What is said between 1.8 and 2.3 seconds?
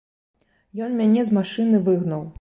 выгнаў!